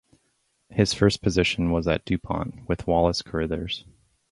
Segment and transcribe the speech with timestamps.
[0.71, 3.85] His first position was at DuPont with Wallace Carothers.